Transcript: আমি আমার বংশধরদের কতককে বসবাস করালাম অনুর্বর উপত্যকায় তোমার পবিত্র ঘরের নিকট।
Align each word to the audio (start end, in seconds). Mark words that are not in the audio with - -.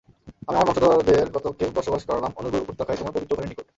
আমি 0.47 0.55
আমার 0.55 0.67
বংশধরদের 0.69 1.25
কতককে 1.35 1.65
বসবাস 1.77 2.01
করালাম 2.07 2.31
অনুর্বর 2.39 2.63
উপত্যকায় 2.65 2.97
তোমার 2.99 3.15
পবিত্র 3.15 3.33
ঘরের 3.35 3.49
নিকট। 3.51 3.67